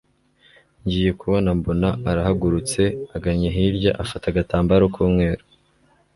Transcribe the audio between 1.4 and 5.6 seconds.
mbona arahagurutse agannye hirya afata agatambaro kumweru